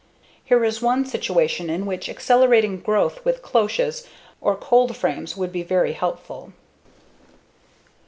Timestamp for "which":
1.85-2.09